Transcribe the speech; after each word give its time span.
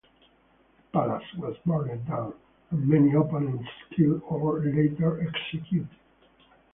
The 0.77 0.97
palace 0.99 1.31
was 1.37 1.55
burned 1.63 2.07
down, 2.07 2.33
and 2.71 2.87
many 2.87 3.13
opponents 3.13 3.69
killed 3.95 4.23
or 4.25 4.59
later 4.59 5.21
executed. 5.29 5.87